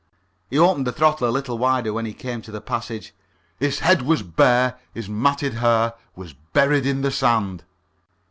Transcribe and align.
He 0.49 0.57
opened 0.57 0.87
the 0.87 0.91
throttle 0.91 1.29
a 1.29 1.29
little 1.29 1.59
wider 1.59 1.93
when 1.93 2.07
he 2.07 2.13
came 2.15 2.41
to 2.41 2.51
the 2.51 2.59
passage: 2.59 3.13
"His 3.59 3.81
head 3.81 4.01
was 4.01 4.23
bare, 4.23 4.79
his 4.95 5.07
matted 5.07 5.53
hair 5.53 5.93
Was 6.15 6.33
buried 6.33 6.87
in 6.87 7.03
the 7.03 7.11
sand." 7.11 7.63